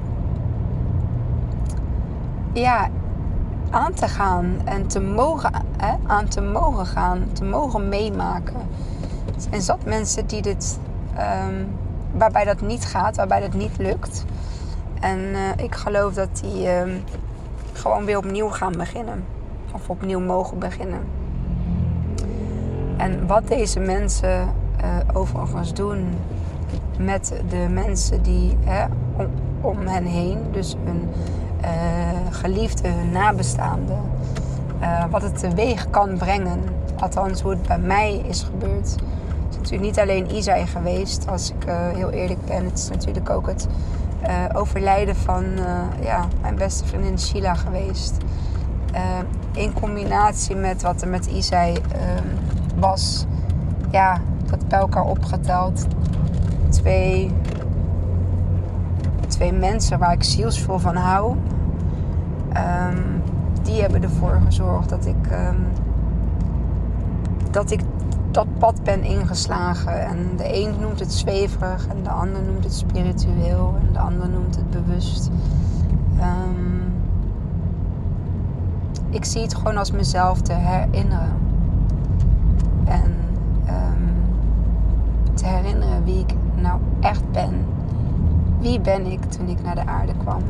ja, 2.60 2.90
aan 3.70 3.94
te 3.94 4.08
gaan 4.08 4.62
en 4.66 4.88
te 4.88 5.00
mogen, 5.00 5.52
hè, 5.78 5.94
aan 6.08 6.28
te 6.28 6.42
mogen 6.42 6.86
gaan, 6.86 7.32
te 7.34 7.44
mogen 7.44 7.90
meemaken. 7.90 8.56
Zijn 9.38 9.62
zat 9.62 9.86
mensen 9.86 10.28
die 10.28 10.42
dit, 10.42 10.80
um, 11.48 11.68
waarbij 12.12 12.46
dat 12.46 12.62
niet 12.62 12.86
gaat, 12.86 13.16
waarbij 13.16 13.40
dat 13.40 13.54
niet 13.54 13.78
lukt. 13.78 14.26
En 15.00 15.20
uh, 15.20 15.40
ik 15.66 15.76
geloof 15.76 16.14
dat 16.14 16.30
die 16.42 16.78
um, 16.80 17.04
gewoon 17.74 18.06
weer 18.06 18.18
opnieuw 18.18 18.50
gaan 18.50 18.72
beginnen. 18.72 19.24
Of 19.74 19.90
opnieuw 19.90 20.20
mogen 20.20 20.60
beginnen. 20.60 21.00
En 22.98 23.28
wat 23.28 23.48
deze 23.48 23.80
mensen 23.80 24.54
uh, 24.82 24.98
overigens 25.14 25.74
doen 25.74 26.08
met 27.00 27.42
de 27.50 27.68
mensen 27.70 28.22
die 28.22 28.58
hè, 28.66 28.86
om, 29.18 29.28
om 29.62 29.88
hen 29.88 30.06
heen, 30.06 30.38
dus 30.52 30.76
hun 30.86 31.10
uh, 31.62 31.70
geliefde, 32.30 32.88
hun 32.88 33.12
nabestaanden. 33.12 34.00
Uh, 34.82 35.04
wat 35.10 35.22
het 35.22 35.40
teweeg 35.40 35.90
kan 35.90 36.18
brengen. 36.18 36.64
Althans, 37.00 37.42
hoe 37.42 37.52
het 37.52 37.68
bij 37.68 37.80
mij 37.80 38.16
is 38.28 38.44
gebeurd. 38.44 38.90
Het 38.90 39.50
is 39.50 39.56
natuurlijk 39.56 39.84
niet 39.84 40.00
alleen 40.00 40.36
Isai 40.36 40.68
geweest, 40.68 41.28
als 41.28 41.52
ik 41.52 41.66
uh, 41.68 41.76
heel 41.94 42.10
eerlijk 42.10 42.46
ben. 42.46 42.66
Het 42.66 42.78
is 42.78 42.90
natuurlijk 42.90 43.30
ook 43.30 43.48
het 43.48 43.68
overlijden 44.54 45.16
van 45.16 45.46
ja, 46.02 46.28
mijn 46.42 46.56
beste 46.56 46.86
vriendin 46.86 47.20
Sheila 47.20 47.54
geweest. 47.54 48.18
in 49.54 49.74
combinatie 49.74 50.56
met 50.56 50.82
wat 50.82 51.02
er 51.02 51.08
met 51.08 51.26
Isai 51.26 51.74
ehm, 51.74 52.28
was. 52.80 53.26
Ja, 53.92 54.22
dat 54.46 54.68
bij 54.68 54.80
elkaar 54.80 55.06
opgeteld. 55.06 55.86
Twee 56.70 57.32
twee 59.38 59.53
mensen 59.53 60.00
waar 60.00 60.12
ik 60.12 60.24
zielsvol 60.24 60.77
van 60.77 60.96
hou. 60.96 61.36
Um, 62.53 63.22
die 63.62 63.82
hebben 63.82 64.03
ervoor 64.03 64.41
gezorgd 64.46 64.89
dat 64.89 65.06
ik, 65.06 65.32
um, 65.32 65.67
dat 67.51 67.72
ik 67.72 67.82
dat 68.32 68.48
pad 68.58 68.84
ben 68.84 69.03
ingeslagen. 69.03 70.06
En 70.06 70.29
de 70.38 70.63
een 70.63 70.75
noemt 70.79 71.00
het 71.00 71.13
zweverig 71.13 71.88
en 71.88 72.03
de 72.03 72.10
ander 72.10 72.41
noemt 72.41 72.63
het 72.63 72.74
spiritueel 72.74 73.75
en 73.79 73.94
de 73.94 74.00
ander 74.00 74.29
noemt 74.29 74.56
het 74.56 74.70
bewust. 74.70 75.29
Um, 76.20 76.94
ik 79.10 79.25
zie 79.25 79.41
het 79.41 79.56
gewoon 79.56 79.77
als 79.77 79.91
mezelf 79.91 80.41
te 80.41 80.53
herinneren. 80.53 81.34
En 82.86 83.15
te 85.34 85.46
herinneren 85.46 86.03
wie 86.03 86.20
ik 86.20 86.34
nou 86.56 86.79
echt 87.00 87.32
ben 87.32 87.65
wie 88.60 88.80
ben 88.80 89.06
ik 89.06 89.26
toen 89.26 89.48
ik 89.48 89.64
naar 89.64 89.76
de 89.76 89.86
aarde 89.86 90.14
kwam? 90.18 90.42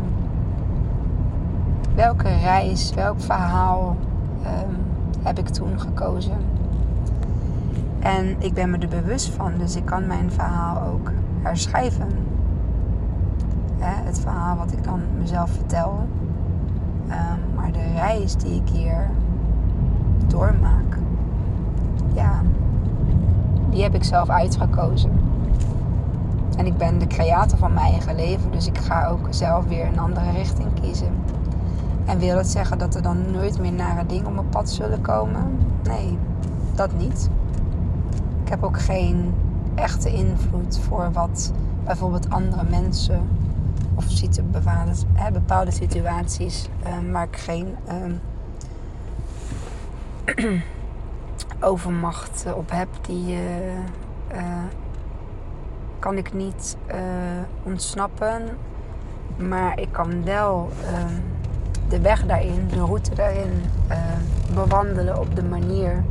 Welke 1.95 2.27
reis, 2.27 2.93
welk 2.93 3.21
verhaal 3.21 3.95
um, 4.45 4.77
heb 5.23 5.39
ik 5.39 5.47
toen 5.47 5.79
gekozen? 5.79 6.37
En 7.99 8.35
ik 8.39 8.53
ben 8.53 8.69
me 8.69 8.77
er 8.77 8.87
bewust 8.87 9.29
van, 9.29 9.51
dus 9.57 9.75
ik 9.75 9.85
kan 9.85 10.07
mijn 10.07 10.31
verhaal 10.31 10.81
ook 10.81 11.11
herschrijven. 11.41 12.25
Het 13.79 14.19
verhaal 14.19 14.57
wat 14.57 14.71
ik 14.71 14.83
dan 14.83 15.01
mezelf 15.17 15.51
vertel. 15.51 16.07
Um, 17.07 17.55
maar 17.55 17.71
de 17.71 17.93
reis 17.95 18.35
die 18.35 18.55
ik 18.55 18.69
hier 18.69 19.09
doormaak. 20.27 20.97
Ja. 22.13 22.41
die 23.69 23.83
heb 23.83 23.95
ik 23.95 24.03
zelf 24.03 24.29
uitgekozen. 24.29 25.11
En 26.57 26.65
ik 26.65 26.77
ben 26.77 26.97
de 26.97 27.07
creator 27.07 27.57
van 27.57 27.73
mijn 27.73 27.91
eigen 27.91 28.15
leven, 28.15 28.51
dus 28.51 28.67
ik 28.67 28.77
ga 28.77 29.07
ook 29.07 29.27
zelf 29.29 29.65
weer 29.65 29.85
een 29.85 29.99
andere 29.99 30.31
richting 30.31 30.67
kiezen. 30.81 31.11
En 32.05 32.19
wil 32.19 32.35
dat 32.35 32.47
zeggen 32.47 32.77
dat 32.77 32.95
er 32.95 33.01
dan 33.01 33.31
nooit 33.31 33.59
meer 33.59 33.71
nare 33.71 34.05
dingen 34.05 34.25
op 34.25 34.33
mijn 34.33 34.49
pad 34.49 34.69
zullen 34.69 35.01
komen? 35.01 35.57
Nee, 35.83 36.17
dat 36.75 36.93
niet. 36.97 37.29
Ik 38.43 38.49
heb 38.49 38.63
ook 38.63 38.79
geen 38.79 39.33
echte 39.75 40.13
invloed 40.13 40.79
voor 40.79 41.11
wat 41.11 41.53
bijvoorbeeld 41.83 42.29
andere 42.29 42.63
mensen 42.69 43.21
of 43.95 44.05
bepaalde, 44.51 44.91
bepaalde 45.33 45.71
situaties 45.71 46.69
uh, 46.83 47.11
waar 47.11 47.23
ik 47.23 47.37
geen 47.37 47.75
uh, 47.87 47.95
overmacht 51.69 52.45
op 52.55 52.71
heb, 52.71 52.87
die 53.01 53.33
uh, 53.33 53.39
kan 55.99 56.17
ik 56.17 56.33
niet 56.33 56.77
ontsnappen. 57.63 58.41
Maar 59.37 59.79
ik 59.79 59.91
kan 59.91 60.23
wel 60.23 60.69
ehm, 60.85 61.13
de 61.89 62.01
weg 62.01 62.25
daarin, 62.25 62.67
de 62.69 62.79
route 62.79 63.15
daarin 63.15 63.51
bewandelen 64.53 65.19
op 65.19 65.35
de 65.35 65.43
manier 65.43 66.03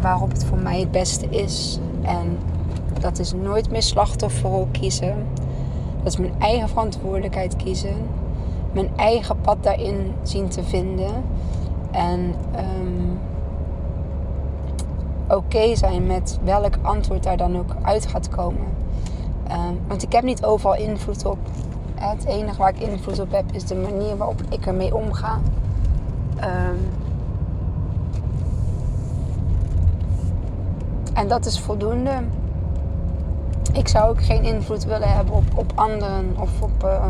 waarop 0.00 0.30
het 0.30 0.44
voor 0.44 0.58
mij 0.58 0.80
het 0.80 0.90
beste 0.90 1.26
is. 1.26 1.78
En 2.02 2.38
dat 3.00 3.18
is 3.18 3.32
nooit 3.32 3.70
meer 3.70 3.82
slachtofferrol 3.82 4.68
kiezen. 4.72 5.26
Dat 6.02 6.12
is 6.12 6.16
mijn 6.16 6.34
eigen 6.38 6.68
verantwoordelijkheid 6.68 7.56
kiezen. 7.56 7.96
Mijn 8.72 8.90
eigen 8.96 9.40
pad 9.40 9.56
daarin 9.62 10.12
zien 10.22 10.48
te 10.48 10.64
vinden. 10.64 11.12
En 11.90 12.34
um, 12.80 13.15
oké 15.28 15.76
zijn 15.76 16.06
met 16.06 16.38
welk 16.44 16.74
antwoord 16.82 17.22
daar 17.22 17.36
dan 17.36 17.58
ook 17.58 17.70
uit 17.82 18.06
gaat 18.06 18.28
komen. 18.28 18.66
Um, 19.50 19.80
want 19.86 20.02
ik 20.02 20.12
heb 20.12 20.24
niet 20.24 20.44
overal 20.44 20.76
invloed 20.76 21.24
op. 21.24 21.38
Het 21.94 22.24
enige 22.24 22.58
waar 22.58 22.74
ik 22.74 22.78
invloed 22.78 23.20
op 23.20 23.32
heb 23.32 23.44
is 23.52 23.64
de 23.64 23.74
manier 23.74 24.16
waarop 24.16 24.42
ik 24.48 24.66
ermee 24.66 24.94
omga. 24.94 25.38
Um, 26.40 26.90
en 31.14 31.28
dat 31.28 31.46
is 31.46 31.60
voldoende 31.60 32.22
ik 33.76 33.88
zou 33.88 34.08
ook 34.08 34.24
geen 34.24 34.42
invloed 34.42 34.84
willen 34.84 35.14
hebben 35.14 35.34
op, 35.34 35.44
op 35.54 35.72
anderen 35.74 36.36
of 36.38 36.62
op 36.62 36.84
uh, 36.84 37.04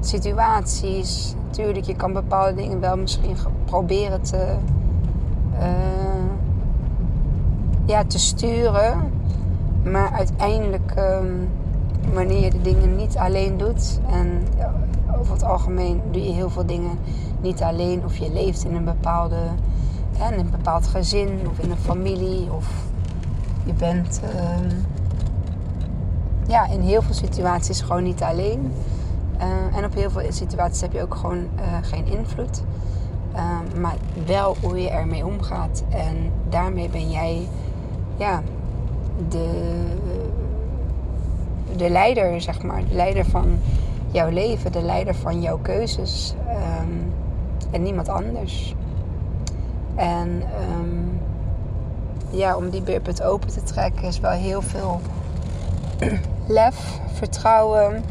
situaties. 0.00 1.34
Tuurlijk, 1.50 1.84
je 1.84 1.96
kan 1.96 2.12
bepaalde 2.12 2.54
dingen 2.54 2.80
wel 2.80 2.96
misschien 2.96 3.36
proberen 3.64 4.22
te, 4.22 4.54
uh, 5.54 6.01
ja, 7.92 8.04
te 8.04 8.18
sturen. 8.18 9.12
Maar 9.84 10.10
uiteindelijk, 10.10 10.94
um, 10.98 11.48
wanneer 12.12 12.40
je 12.44 12.50
de 12.50 12.62
dingen 12.62 12.96
niet 12.96 13.16
alleen 13.16 13.56
doet, 13.56 14.00
en 14.10 14.42
over 15.18 15.32
het 15.32 15.44
algemeen 15.44 16.00
doe 16.10 16.22
je 16.22 16.32
heel 16.32 16.50
veel 16.50 16.66
dingen 16.66 16.98
niet 17.40 17.62
alleen, 17.62 18.04
of 18.04 18.16
je 18.16 18.32
leeft 18.32 18.64
in 18.64 18.74
een 18.74 18.84
bepaalde, 18.84 19.36
in 20.30 20.38
een 20.38 20.50
bepaald 20.50 20.86
gezin 20.86 21.40
of 21.50 21.58
in 21.58 21.70
een 21.70 21.76
familie, 21.76 22.52
of 22.52 22.66
je 23.64 23.72
bent. 23.72 24.20
Uh, 24.24 24.70
ja, 26.46 26.66
in 26.66 26.80
heel 26.80 27.02
veel 27.02 27.14
situaties 27.14 27.80
gewoon 27.80 28.02
niet 28.02 28.22
alleen. 28.22 28.72
Uh, 29.40 29.76
en 29.76 29.84
op 29.84 29.94
heel 29.94 30.10
veel 30.10 30.32
situaties 30.32 30.80
heb 30.80 30.92
je 30.92 31.02
ook 31.02 31.14
gewoon 31.14 31.38
uh, 31.38 31.76
geen 31.82 32.06
invloed. 32.06 32.62
Uh, 33.34 33.80
maar 33.80 33.96
wel 34.26 34.56
hoe 34.62 34.80
je 34.80 34.90
ermee 34.90 35.26
omgaat. 35.26 35.82
En 35.88 36.16
daarmee 36.48 36.88
ben 36.88 37.10
jij 37.10 37.48
ja, 38.22 38.42
de, 39.28 39.48
de 41.76 41.90
leider, 41.90 42.40
zeg 42.40 42.62
maar. 42.62 42.82
De 42.88 42.94
leider 42.94 43.24
van 43.24 43.58
jouw 44.10 44.28
leven, 44.28 44.72
de 44.72 44.82
leider 44.82 45.14
van 45.14 45.40
jouw 45.40 45.58
keuzes. 45.58 46.34
Um, 46.80 47.12
en 47.70 47.82
niemand 47.82 48.08
anders. 48.08 48.74
En 49.94 50.42
um, 50.70 51.20
ja, 52.30 52.56
om 52.56 52.70
die 52.70 52.82
beerput 52.82 53.22
open 53.22 53.48
te 53.48 53.62
trekken 53.62 54.04
is 54.04 54.20
wel 54.20 54.30
heel 54.30 54.62
veel 54.62 55.00
lef, 56.46 57.00
vertrouwen, 57.12 58.04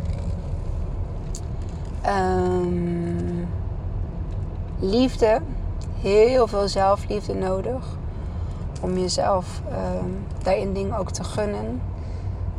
um, 2.08 3.48
liefde. 4.80 5.42
Heel 6.00 6.48
veel 6.48 6.68
zelfliefde 6.68 7.34
nodig. 7.34 8.00
Om 8.82 8.98
jezelf 8.98 9.62
um, 9.72 10.26
daarin 10.44 10.74
dingen 10.74 10.98
ook 10.98 11.12
te 11.12 11.24
gunnen. 11.24 11.82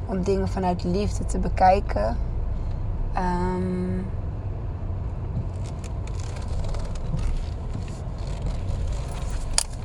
Om 0.07 0.23
dingen 0.23 0.49
vanuit 0.49 0.85
liefde 0.85 1.25
te 1.25 1.39
bekijken. 1.39 2.17
Um, 3.17 4.07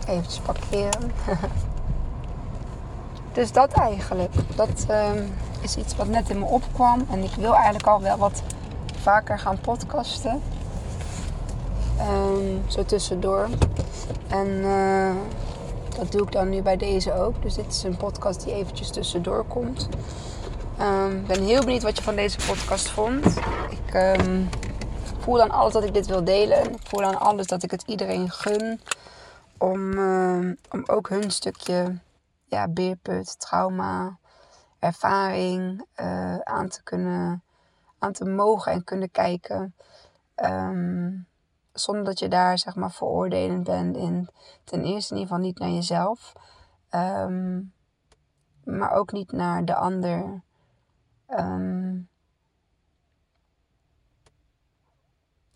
eventjes 0.08 0.40
parkeren. 0.40 1.12
dus 3.34 3.52
dat 3.52 3.72
eigenlijk. 3.72 4.34
Dat, 4.56 4.86
um, 4.90 5.34
is 5.62 5.78
iets 5.78 5.96
wat 5.96 6.08
net 6.08 6.30
in 6.30 6.40
me 6.40 6.46
opkwam. 6.46 7.06
En 7.12 7.24
ik 7.24 7.36
wil 7.36 7.54
eigenlijk 7.54 7.88
al 7.88 8.02
wel 8.02 8.18
wat 8.18 8.44
vaker 9.02 9.40
gaan 9.40 9.60
podcasten. 9.60 10.42
Zo 12.68 12.86
tussendoor. 12.86 13.48
En 14.28 14.48
uh, 14.48 15.12
dat 15.98 16.12
doe 16.12 16.22
ik 16.22 16.32
dan 16.32 16.50
nu 16.50 16.62
bij 16.62 16.78
deze 16.78 17.14
ook. 17.14 17.42
Dus 17.42 17.54
dit 17.54 17.68
is 17.68 17.84
een 17.84 17.98
podcast 17.98 18.44
die 18.44 18.54
eventjes 18.54 18.90
tussendoor 18.90 19.46
komt. 19.46 19.90
Ehm, 20.78 21.18
ik 21.18 21.28
ben 21.28 21.44
heel 21.44 21.60
benieuwd 21.64 21.84
wat 21.84 21.98
je 21.98 22.04
van 22.04 22.16
deze 22.16 22.38
podcast 22.48 22.90
vond. 22.90 23.26
Ik 23.70 23.94
um, 23.94 24.50
voel 25.20 25.36
dan 25.36 25.52
alles 25.52 25.74
dat 25.74 25.84
ik 25.84 25.94
dit 25.94 26.08
wil 26.08 26.24
delen. 26.24 26.74
Ik 26.74 26.88
voel 26.88 27.02
dan 27.02 27.20
alles 27.20 27.48
dat 27.48 27.64
ik 27.64 27.72
het 27.72 27.84
iedereen 27.86 28.30
gun. 28.30 28.82
Om, 29.58 30.00
om 30.70 30.84
ook 30.86 31.10
hun 31.10 31.32
stukje 31.32 31.98
ja, 32.46 32.68
beerput, 32.68 33.40
trauma, 33.40 34.18
ervaring 34.80 35.86
uh, 35.96 36.38
aan 36.38 36.68
te 36.68 36.84
kunnen, 36.84 37.44
aan 38.00 38.12
te 38.12 38.26
mogen 38.26 38.72
en 38.72 38.84
kunnen 38.84 39.12
kijken. 39.12 39.76
Um, 40.36 41.28
zonder 41.80 42.04
dat 42.04 42.20
je 42.20 42.28
daar 42.28 42.58
zeg 42.58 42.76
maar 42.76 42.92
veroordelend 42.92 43.64
bent 43.64 43.98
in 43.98 44.30
ten 44.64 44.84
eerste 44.84 45.14
in 45.14 45.20
ieder 45.20 45.34
geval 45.34 45.38
niet 45.38 45.60
naar 45.60 45.70
jezelf. 45.70 46.34
Um, 46.92 47.74
maar 48.64 48.92
ook 48.92 49.12
niet 49.12 49.32
naar 49.32 49.66
de 49.66 49.76
ander. 49.76 50.42
Um, 51.28 52.10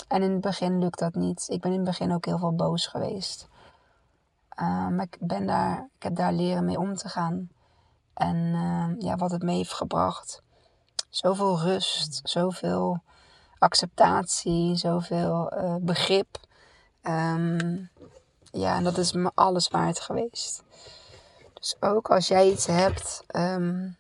en 0.07 0.21
in 0.21 0.31
het 0.31 0.41
begin 0.41 0.79
lukt 0.79 0.99
dat 0.99 1.15
niet. 1.15 1.45
Ik 1.49 1.62
ben 1.62 1.71
in 1.71 1.77
het 1.77 1.88
begin 1.88 2.13
ook 2.13 2.25
heel 2.25 2.38
veel 2.38 2.55
boos 2.55 2.88
geweest. 2.88 3.47
Uh, 4.60 4.88
maar 4.88 5.05
ik, 5.05 5.17
ben 5.19 5.45
daar, 5.45 5.89
ik 5.95 6.03
heb 6.03 6.15
daar 6.15 6.34
leren 6.34 6.65
mee 6.65 6.79
om 6.79 6.95
te 6.95 7.10
gaan. 7.10 7.49
En 8.13 8.38
ja, 8.99 9.15
wat 9.15 9.31
het 9.31 9.43
mee 9.43 9.55
heeft 9.55 9.73
gebracht. 9.73 10.43
Zoveel 11.10 11.60
rust, 11.60 12.19
zoveel 12.23 13.01
acceptatie, 13.62 14.76
zoveel 14.76 15.54
uh, 15.54 15.76
begrip. 15.80 16.39
Um, 17.04 17.89
ja, 18.52 18.76
en 18.76 18.84
dat 18.84 18.97
is 18.97 19.13
me 19.13 19.32
alles 19.34 19.67
waard 19.67 20.00
geweest. 20.00 20.63
Dus 21.54 21.76
ook 21.80 22.10
als 22.10 22.28
jij 22.28 22.50
iets 22.50 22.65
hebt 22.65 23.24
um, 23.36 23.97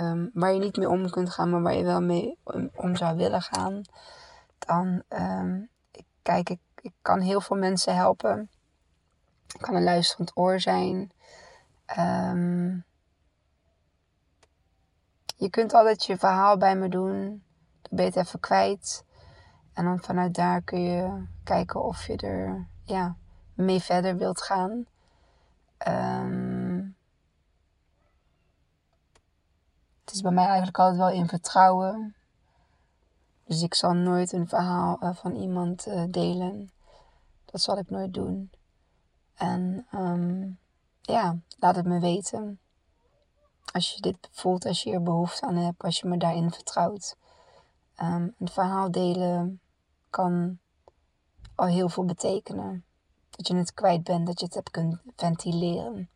um, 0.00 0.30
waar 0.34 0.52
je 0.52 0.58
niet 0.58 0.76
mee 0.76 0.88
om 0.88 1.10
kunt 1.10 1.30
gaan, 1.30 1.50
maar 1.50 1.62
waar 1.62 1.74
je 1.74 1.84
wel 1.84 2.02
mee 2.02 2.38
om, 2.74 2.96
zou 2.96 3.16
willen 3.16 3.42
gaan, 3.42 3.82
dan 4.58 5.02
ik, 5.90 6.04
kijk 6.22 6.50
ik, 6.50 6.60
ik 6.80 6.92
kan 7.02 7.20
heel 7.20 7.40
veel 7.40 7.56
mensen 7.56 7.94
helpen. 7.94 8.50
Ik 9.54 9.60
kan 9.60 9.74
een 9.74 9.84
luisterend 9.84 10.30
oor 10.34 10.60
zijn. 10.60 11.12
Je 15.36 15.50
kunt 15.50 15.74
altijd 15.74 16.04
je 16.04 16.16
verhaal 16.16 16.56
bij 16.56 16.76
me 16.76 16.88
doen. 16.88 17.42
Ben 17.94 18.12
even 18.12 18.40
kwijt. 18.40 19.04
En 19.72 19.84
dan 19.84 20.00
vanuit 20.00 20.34
daar 20.34 20.62
kun 20.62 20.80
je 20.80 21.24
kijken 21.44 21.84
of 21.84 22.06
je 22.06 22.16
er 22.16 22.66
ja, 22.84 23.16
mee 23.54 23.80
verder 23.80 24.16
wilt 24.16 24.42
gaan. 24.42 24.86
Um, 25.88 26.96
het 30.04 30.14
is 30.14 30.20
bij 30.20 30.32
mij 30.32 30.46
eigenlijk 30.46 30.78
altijd 30.78 30.98
wel 30.98 31.10
in 31.10 31.28
vertrouwen. 31.28 32.14
Dus 33.44 33.62
ik 33.62 33.74
zal 33.74 33.92
nooit 33.92 34.32
een 34.32 34.48
verhaal 34.48 34.98
uh, 35.02 35.14
van 35.14 35.34
iemand 35.34 35.86
uh, 35.86 36.04
delen. 36.08 36.70
Dat 37.44 37.60
zal 37.60 37.78
ik 37.78 37.90
nooit 37.90 38.14
doen. 38.14 38.50
En 39.34 39.86
um, 39.92 40.58
ja, 41.00 41.38
laat 41.58 41.76
het 41.76 41.86
me 41.86 42.00
weten. 42.00 42.58
Als 43.72 43.92
je 43.92 44.00
dit 44.00 44.28
voelt, 44.30 44.66
als 44.66 44.82
je 44.82 44.92
er 44.92 45.02
behoefte 45.02 45.46
aan 45.46 45.56
hebt, 45.56 45.82
als 45.82 46.00
je 46.00 46.08
me 46.08 46.16
daarin 46.16 46.50
vertrouwt. 46.50 47.16
Um, 48.00 48.34
een 48.38 48.48
verhaal 48.48 48.90
delen 48.90 49.60
kan 50.10 50.58
al 51.54 51.66
heel 51.66 51.88
veel 51.88 52.04
betekenen. 52.04 52.84
Dat 53.30 53.48
je 53.48 53.56
het 53.56 53.74
kwijt 53.74 54.04
bent, 54.04 54.26
dat 54.26 54.40
je 54.40 54.46
het 54.46 54.54
hebt 54.54 54.70
kunnen 54.70 55.00
ventileren. 55.16 56.08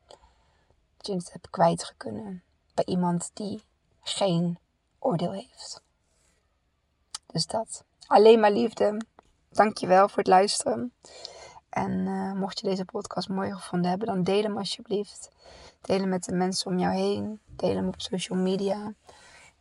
Dat 0.97 1.07
je 1.07 1.13
het 1.13 1.33
hebt 1.33 1.51
kwijtgekunnen 1.51 2.43
bij 2.75 2.85
iemand 2.85 3.31
die 3.35 3.63
geen 4.03 4.59
oordeel 4.99 5.33
heeft. 5.33 5.83
Dus 7.27 7.47
dat. 7.47 7.85
Alleen 8.07 8.41
maar 8.41 8.53
liefde. 8.53 9.01
Dankjewel 9.49 10.09
voor 10.09 10.19
het 10.19 10.27
luisteren. 10.27 10.93
En 11.69 11.91
uh, 11.91 12.33
mocht 12.33 12.61
je 12.61 12.69
deze 12.69 12.85
podcast 12.85 13.29
mooi 13.29 13.53
gevonden 13.53 13.91
hebben, 13.91 14.09
dan 14.09 14.23
deel 14.23 14.43
hem 14.43 14.59
alsjeblieft. 14.59 15.31
Deel 15.81 15.99
hem 16.01 16.09
met 16.09 16.25
de 16.25 16.33
mensen 16.33 16.71
om 16.71 16.79
jou 16.79 16.95
heen. 16.95 17.41
Deel 17.47 17.75
hem 17.75 17.89
op 17.89 18.01
social 18.01 18.39
media. 18.39 18.93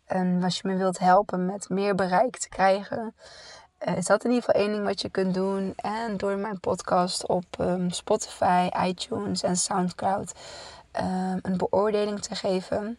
En 0.08 0.44
als 0.44 0.60
je 0.60 0.68
me 0.68 0.76
wilt 0.76 1.00
helpen 1.00 1.46
met 1.46 1.70
meer 1.70 1.96
bereik 1.96 2.38
te 2.38 2.50
krijgen, 2.50 3.16
uh, 3.88 3.98
is 3.98 4.06
dat 4.06 4.24
in 4.24 4.32
ieder 4.32 4.46
geval 4.46 4.62
één 4.62 4.72
ding 4.72 4.86
wat 4.86 5.02
je 5.02 5.10
kunt 5.10 5.34
doen. 5.34 5.74
En 5.76 6.18
door 6.18 6.38
mijn 6.38 6.60
podcast 6.60 7.28
op 7.28 7.46
um, 7.60 7.90
Spotify, 7.90 8.70
iTunes 8.84 9.44
en 9.44 9.58
Soundcloud 9.58 10.34
um, 11.00 11.40
een 11.42 11.58
beoordeling 11.58 12.22
te 12.22 12.36
geven. 12.36 12.98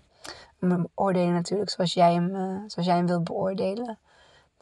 Een 0.60 0.88
beoordeling 0.94 1.32
natuurlijk 1.32 1.70
zoals 1.70 1.92
jij 1.92 2.12
hem, 2.12 2.34
uh, 2.34 2.58
zoals 2.66 2.88
jij 2.88 2.96
hem 2.96 3.06
wilt 3.06 3.24
beoordelen. 3.24 3.98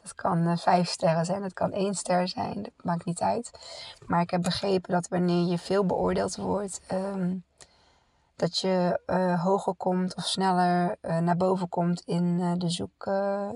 Dat 0.01 0.15
kan 0.15 0.47
uh, 0.47 0.57
vijf 0.57 0.89
sterren 0.89 1.25
zijn, 1.25 1.41
dat 1.41 1.53
kan 1.53 1.71
één 1.71 1.95
ster 1.95 2.27
zijn, 2.27 2.63
dat 2.63 2.71
maakt 2.83 3.05
niet 3.05 3.21
uit. 3.21 3.51
Maar 4.05 4.21
ik 4.21 4.29
heb 4.29 4.41
begrepen 4.41 4.91
dat 4.91 5.07
wanneer 5.07 5.45
je 5.47 5.57
veel 5.57 5.85
beoordeeld 5.85 6.35
wordt, 6.35 6.81
um, 6.91 7.43
dat 8.37 8.57
je 8.57 8.99
uh, 9.07 9.43
hoger 9.43 9.75
komt 9.75 10.15
of 10.15 10.25
sneller 10.25 10.97
uh, 11.01 11.17
naar 11.17 11.37
boven 11.37 11.69
komt 11.69 12.01
in, 12.05 12.23
uh, 12.39 12.51
de 12.57 12.69
zoek, 12.69 13.05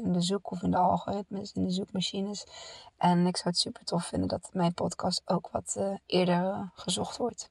in 0.04 0.14
de 0.14 0.22
zoek 0.22 0.52
of 0.52 0.62
in 0.62 0.72
de 0.72 0.78
algoritmes, 0.78 1.52
in 1.54 1.64
de 1.64 1.72
zoekmachines. 1.72 2.46
En 2.98 3.28
ik 3.28 3.38
zou 3.38 3.50
het 3.50 3.58
super 3.58 3.84
tof 3.84 4.06
vinden 4.06 4.28
dat 4.28 4.50
mijn 4.54 4.74
podcast 4.74 5.22
ook 5.26 5.50
wat 5.52 5.80
eerder 6.06 6.72
gezocht 6.74 7.18
wordt. 7.18 7.50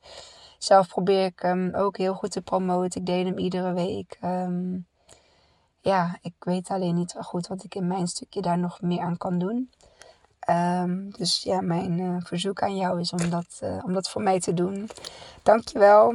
Zelf 0.58 0.88
probeer 0.88 1.24
ik 1.24 1.40
hem 1.40 1.74
ook 1.74 1.96
heel 1.96 2.14
goed 2.14 2.30
te 2.30 2.42
promoten. 2.42 3.00
Ik 3.00 3.06
deel 3.06 3.24
hem 3.24 3.38
iedere 3.38 3.72
week. 3.72 4.18
Um, 4.24 4.86
ja, 5.80 6.18
ik 6.22 6.34
weet 6.38 6.68
alleen 6.68 6.94
niet 6.94 7.14
goed 7.20 7.46
wat 7.46 7.64
ik 7.64 7.74
in 7.74 7.86
mijn 7.86 8.06
stukje 8.06 8.40
daar 8.40 8.58
nog 8.58 8.80
meer 8.80 9.00
aan 9.00 9.16
kan 9.16 9.38
doen. 9.38 9.70
Um, 10.48 11.10
dus 11.10 11.42
ja, 11.42 11.60
mijn 11.60 12.22
verzoek 12.22 12.62
aan 12.62 12.76
jou 12.76 13.00
is 13.00 13.12
om 13.12 13.30
dat, 13.30 13.60
om 13.84 13.92
dat 13.92 14.08
voor 14.08 14.22
mij 14.22 14.40
te 14.40 14.54
doen. 14.54 14.90
Dankjewel. 15.42 16.14